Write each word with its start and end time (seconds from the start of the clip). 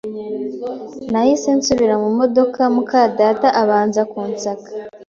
Nahise 1.11 1.49
nsubira 1.57 1.95
mu 2.03 2.09
modoka, 2.17 2.61
mukadata 2.75 3.47
abanza 3.61 4.01
kunsaka 4.11 4.69